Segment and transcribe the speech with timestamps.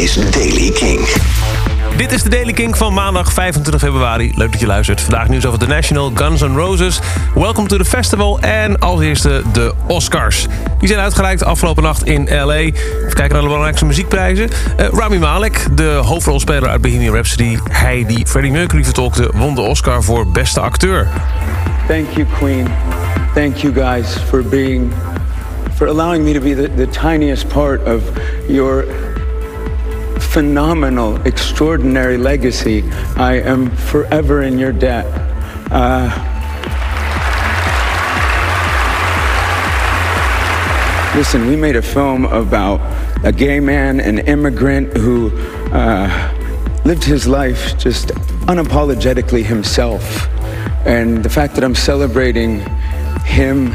[0.00, 1.00] is Daily King.
[1.96, 4.32] Dit is de Daily King van maandag 25 februari.
[4.36, 5.00] Leuk dat je luistert.
[5.00, 7.00] Vandaag nieuws over The National, Guns N' Roses,
[7.34, 10.46] Welcome to the Festival en als eerste de Oscars.
[10.78, 12.54] Die zijn uitgereikt afgelopen nacht in L.A.
[12.54, 12.74] Even
[13.08, 14.48] kijken naar de belangrijkste muziekprijzen.
[14.80, 17.58] Uh, Rami Malek, de hoofdrolspeler uit Bohemian Rhapsody...
[17.70, 21.08] hij die Freddie Mercury vertolkte, won de Oscar voor beste acteur.
[21.88, 22.66] Thank you, Queen.
[23.34, 24.92] Thank you guys for being...
[25.74, 28.02] for allowing me to be the, the tiniest part of
[28.48, 28.84] your
[30.30, 32.84] phenomenal, extraordinary legacy.
[33.16, 35.04] I am forever in your debt.
[35.72, 36.06] Uh,
[41.16, 42.80] listen, we made a film about
[43.24, 45.32] a gay man, an immigrant who
[45.72, 48.10] uh, lived his life just
[48.46, 50.28] unapologetically himself.
[50.86, 52.60] And the fact that I'm celebrating
[53.24, 53.72] him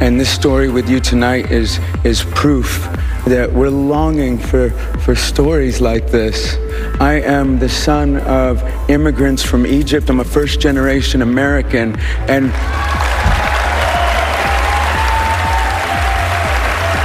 [0.00, 2.88] and this story with you tonight is, is proof
[3.28, 6.54] that we're longing for, for stories like this.
[7.00, 10.08] I am the son of immigrants from Egypt.
[10.08, 11.98] I'm a first generation American.
[12.28, 12.50] And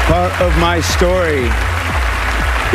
[0.07, 1.49] part of my story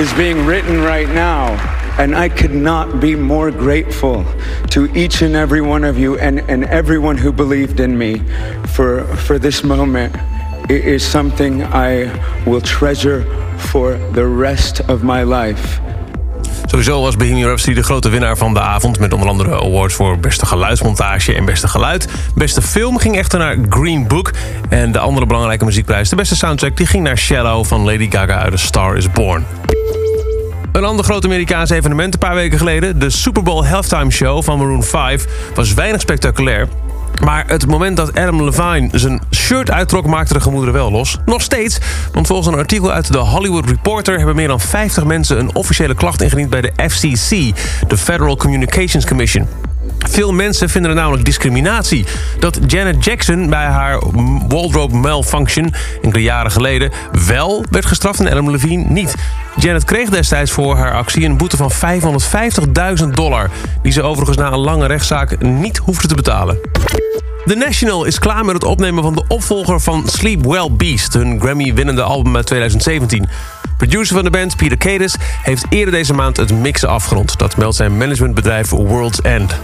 [0.02, 1.54] is being written right now.
[1.98, 4.24] And I could not be more grateful
[4.70, 8.18] to each and every one of you and, and everyone who believed in me
[8.68, 10.14] for, for this moment.
[10.66, 12.10] It is something I
[12.44, 13.24] will treasure
[13.56, 15.80] for the rest of my life.
[16.66, 18.98] Sowieso was Bohemian Rhapsody de grote winnaar van de avond...
[18.98, 22.08] met onder andere awards voor beste geluidsmontage en beste geluid.
[22.34, 24.30] Beste film ging echter naar Green Book.
[24.68, 26.76] En de andere belangrijke muziekprijs, de beste soundtrack...
[26.76, 29.46] die ging naar Shallow van Lady Gaga uit A Star Is Born.
[30.72, 32.98] Een ander groot Amerikaans evenement een paar weken geleden...
[32.98, 36.68] de Super Bowl Halftime Show van Maroon 5 was weinig spectaculair...
[37.24, 40.06] Maar het moment dat Adam Levine zijn shirt uittrok...
[40.06, 41.16] maakte de gemoederen wel los.
[41.24, 41.78] Nog steeds,
[42.12, 44.16] want volgens een artikel uit de Hollywood Reporter...
[44.16, 47.56] hebben meer dan 50 mensen een officiële klacht ingediend bij de FCC...
[47.88, 49.46] de Federal Communications Commission.
[49.98, 52.06] Veel mensen vinden het namelijk discriminatie.
[52.38, 54.02] Dat Janet Jackson bij haar
[54.48, 56.90] wardrobe malfunction enkele jaren geleden
[57.26, 59.14] wel werd gestraft en Adam Levine niet.
[59.58, 61.70] Janet kreeg destijds voor haar actie een boete van
[63.02, 63.50] 550.000 dollar...
[63.82, 66.58] die ze overigens na een lange rechtszaak niet hoefde te betalen.
[67.44, 71.12] The National is klaar met het opnemen van de opvolger van Sleep Well Beast...
[71.12, 73.28] hun Grammy-winnende album uit 2017.
[73.76, 77.38] Producer van de band, Peter Cadis, heeft eerder deze maand het mixen afgerond.
[77.38, 79.58] Dat meldt zijn managementbedrijf World's End.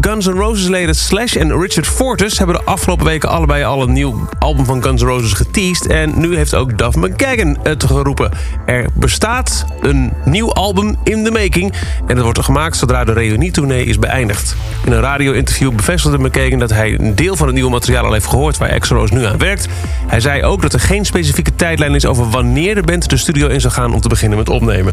[0.00, 2.38] Guns N' Roses-leden Slash en Richard Fortus...
[2.38, 5.86] hebben de afgelopen weken allebei al een nieuw album van Guns N' Roses geteased...
[5.86, 8.30] en nu heeft ook Duff McKagan het geroepen.
[8.66, 11.72] Er bestaat een nieuw album in the making...
[12.06, 14.56] en het wordt gemaakt zodra de reunietournee is beëindigd.
[14.84, 18.26] In een radio-interview bevestigde McKagan dat hij een deel van het nieuwe materiaal al heeft
[18.26, 18.58] gehoord...
[18.58, 19.68] waar Axl Rose nu aan werkt.
[20.06, 23.48] Hij zei ook dat er geen specifieke tijdlijn is over wanneer de band de studio
[23.48, 23.94] in zal gaan...
[23.94, 24.92] om te beginnen met opnemen.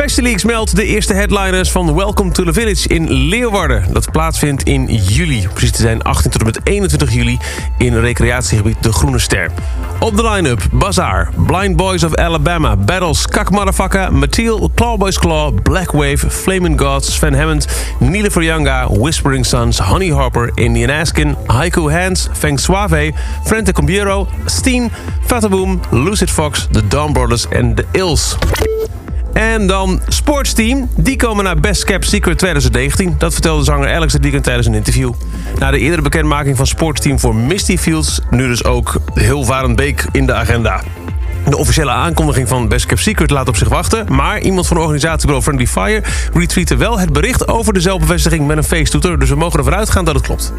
[0.00, 3.92] Festileaks meldt de eerste headliners van Welcome to the Village in Leeuwarden.
[3.92, 5.48] Dat plaatsvindt in juli.
[5.48, 7.38] Precies te zijn 18 tot en met 21 juli
[7.78, 9.50] in recreatiegebied De Groene Ster.
[9.98, 15.90] Op de line-up Bazaar, Blind Boys of Alabama, Battles, Kak Motherfucker, Mathiel, Clawboys Claw, Black
[15.92, 17.66] Wave, Flaming Gods, Sven Hammond,
[17.98, 23.12] Nile Younga, Whispering Sons, Honey Harper, Indian Askin, Haiku Hands, Feng Suave,
[23.44, 24.90] Frente Combiero, Steen,
[25.26, 28.36] Fataboom, Lucid Fox, The Dawn Brothers en The Ills.
[29.32, 30.88] En dan Sportsteam.
[30.96, 33.14] Die komen naar Best Cap Secret 2019.
[33.18, 35.12] Dat vertelde zanger Alex de Deacon tijdens een interview.
[35.58, 38.20] Na de eerdere bekendmaking van Sportsteam voor Misty Fields...
[38.30, 40.82] nu dus ook Hilvarenbeek Beek in de agenda.
[41.48, 44.06] De officiële aankondiging van Best Cap Secret laat op zich wachten...
[44.08, 46.02] maar iemand van de organisatie Friendly Fire
[46.32, 49.18] retweette wel het bericht over de zelfbevestiging met een feesttoeter...
[49.18, 50.52] dus we mogen ervan uitgaan dat het klopt.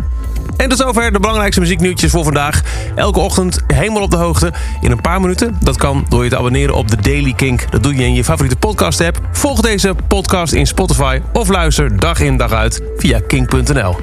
[0.58, 2.62] En tot zover de belangrijkste muzieknieuwtjes voor vandaag.
[2.96, 5.58] Elke ochtend helemaal op de hoogte in een paar minuten.
[5.60, 7.72] Dat kan door je te abonneren op de Daily Kink.
[7.72, 9.20] Dat doe je in je favoriete podcast-app.
[9.32, 13.98] Volg deze podcast in Spotify of luister dag in dag uit via kink.nl.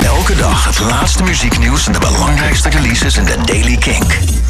[0.00, 4.18] Elke dag het laatste muzieknieuws en de belangrijkste releases in de Daily Kink.